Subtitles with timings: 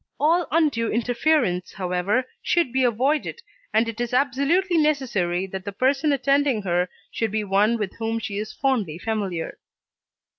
[0.19, 6.11] All undue interference, however, should be avoided, and it is absolutely necessary that the person
[6.11, 9.59] attending her should be one with whom she is fondly familiar.